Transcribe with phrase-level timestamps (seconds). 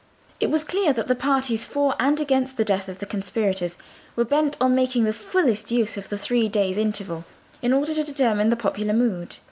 [0.39, 3.77] It was clear that the parties for and against the death of the conspirators
[4.15, 7.23] were bent on making the fullest use of the three days' interval
[7.61, 9.35] in order to determine the popular mood.